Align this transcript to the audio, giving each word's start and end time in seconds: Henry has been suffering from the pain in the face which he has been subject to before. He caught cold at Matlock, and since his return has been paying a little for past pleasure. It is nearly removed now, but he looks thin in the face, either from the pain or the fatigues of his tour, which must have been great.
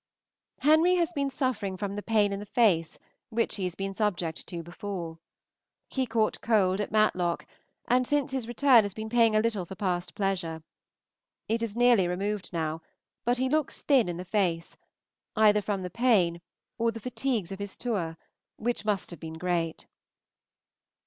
Henry 0.61 0.95
has 0.95 1.13
been 1.13 1.29
suffering 1.29 1.77
from 1.77 1.95
the 1.95 2.01
pain 2.01 2.33
in 2.33 2.39
the 2.39 2.45
face 2.47 2.97
which 3.29 3.57
he 3.57 3.65
has 3.65 3.75
been 3.75 3.93
subject 3.93 4.47
to 4.47 4.63
before. 4.63 5.19
He 5.89 6.07
caught 6.07 6.41
cold 6.41 6.81
at 6.81 6.89
Matlock, 6.91 7.45
and 7.87 8.07
since 8.07 8.31
his 8.31 8.47
return 8.47 8.81
has 8.81 8.95
been 8.95 9.09
paying 9.09 9.35
a 9.35 9.39
little 9.41 9.63
for 9.63 9.75
past 9.75 10.15
pleasure. 10.15 10.63
It 11.47 11.61
is 11.61 11.75
nearly 11.75 12.07
removed 12.07 12.51
now, 12.51 12.81
but 13.25 13.37
he 13.37 13.47
looks 13.47 13.83
thin 13.83 14.09
in 14.09 14.17
the 14.17 14.25
face, 14.25 14.75
either 15.35 15.61
from 15.61 15.83
the 15.83 15.91
pain 15.91 16.41
or 16.79 16.91
the 16.91 16.99
fatigues 16.99 17.51
of 17.51 17.59
his 17.59 17.77
tour, 17.77 18.17
which 18.57 18.83
must 18.85 19.11
have 19.11 19.19
been 19.19 19.37
great. 19.37 19.85